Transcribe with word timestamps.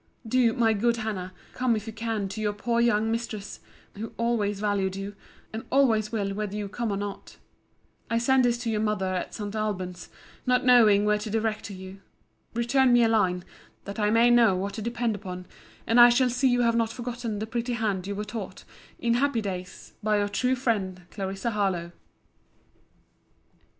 Do, 0.27 0.51
my 0.53 0.73
good 0.73 0.97
Hannah, 0.97 1.31
come 1.53 1.75
if 1.75 1.85
you 1.85 1.93
can 1.93 2.27
to 2.29 2.41
your 2.41 2.53
poor 2.53 2.81
young 2.81 3.11
mistress, 3.11 3.59
who 3.95 4.13
always 4.17 4.59
valued 4.59 4.95
you, 4.95 5.13
and 5.53 5.63
always 5.71 6.11
will 6.11 6.33
whether 6.33 6.55
you 6.55 6.67
come 6.67 6.91
or 6.91 6.97
not. 6.97 7.37
I 8.09 8.17
send 8.17 8.43
this 8.43 8.57
to 8.63 8.71
your 8.71 8.79
mother 8.81 9.05
at 9.13 9.35
St. 9.35 9.55
Alban's, 9.55 10.09
not 10.43 10.65
knowing 10.65 11.05
where 11.05 11.19
to 11.19 11.29
direct 11.29 11.65
to 11.65 11.75
you. 11.75 11.99
Return 12.55 12.91
me 12.91 13.03
a 13.03 13.07
line, 13.07 13.43
that 13.85 13.99
I 13.99 14.09
may 14.09 14.31
know 14.31 14.55
what 14.57 14.73
to 14.73 14.81
depend 14.81 15.13
upon: 15.13 15.45
and 15.85 15.99
I 16.01 16.09
shall 16.09 16.31
see 16.31 16.47
you 16.49 16.61
have 16.61 16.75
not 16.75 16.89
forgotten 16.91 17.37
the 17.37 17.45
pretty 17.45 17.73
hand 17.73 18.07
you 18.07 18.15
were 18.15 18.23
taught, 18.25 18.63
in 18.97 19.13
happy 19.13 19.39
days, 19.39 19.93
by 20.01 20.17
Your 20.17 20.29
true 20.29 20.55
friend, 20.55 21.03
CLARISSA 21.11 21.51
HARLOWE. 21.51 21.91